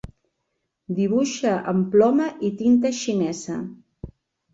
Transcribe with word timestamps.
Dibuixa 0.99 1.51
amb 1.71 1.83
ploma 1.97 2.29
i 2.47 2.51
tinta 2.63 2.93
xinesa. 3.01 3.59